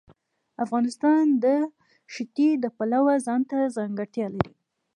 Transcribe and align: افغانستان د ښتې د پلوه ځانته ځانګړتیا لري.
افغانستان 0.65 1.23
د 1.43 1.45
ښتې 2.13 2.49
د 2.63 2.65
پلوه 2.77 3.13
ځانته 3.27 3.57
ځانګړتیا 3.75 4.27
لري. 4.35 4.53